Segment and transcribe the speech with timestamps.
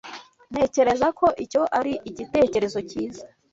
[0.51, 3.23] Ntekereza ko icyo ari igitekerezo cyiza.